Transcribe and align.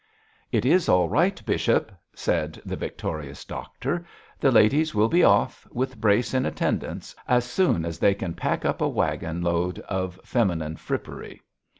'It 0.51 0.65
is 0.65 0.89
all 0.89 1.07
right, 1.07 1.45
bishop!' 1.45 1.91
said 2.15 2.59
the 2.65 2.75
victorious 2.75 3.45
doctor. 3.45 4.03
'The 4.39 4.51
ladies 4.51 4.95
will 4.95 5.07
be 5.07 5.23
off, 5.23 5.67
with 5.71 6.01
Brace 6.01 6.33
in 6.33 6.43
attendance, 6.43 7.15
as 7.27 7.45
soon 7.45 7.85
as 7.85 7.99
they 7.99 8.15
can 8.15 8.33
pack 8.33 8.65
up 8.65 8.81
a 8.81 8.89
waggon 8.89 9.43
load 9.43 9.77
of 9.81 10.19
feminine 10.25 10.75
frippery.' 10.77 11.43